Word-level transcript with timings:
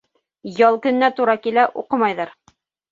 Ял 0.69 0.79
көнөнә 0.87 1.11
тура 1.21 1.39
килә, 1.45 1.69
уҡымайҙар... 1.85 2.37